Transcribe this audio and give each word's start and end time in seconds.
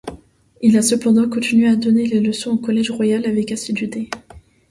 Il 0.63 0.75
a 0.77 0.81
cependant 0.81 1.29
continué 1.29 1.67
à 1.69 1.75
donner 1.75 2.07
des 2.07 2.21
leçons 2.21 2.53
au 2.53 2.57
Collège 2.57 2.89
royal 2.89 3.27
avec 3.27 3.51
assiduité. 3.51 4.09